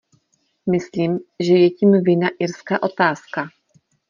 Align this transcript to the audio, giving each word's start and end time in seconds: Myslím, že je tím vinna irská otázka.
Myslím, 0.71 1.19
že 1.39 1.53
je 1.53 1.69
tím 1.71 2.03
vinna 2.03 2.27
irská 2.39 2.83
otázka. 2.83 3.47